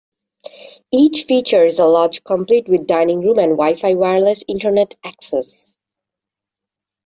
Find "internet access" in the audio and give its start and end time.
4.47-5.77